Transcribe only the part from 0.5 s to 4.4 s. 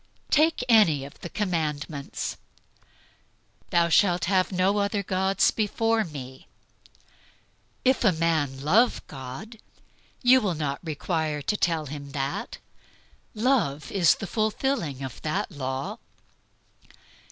any of the commandments. "Thou shalt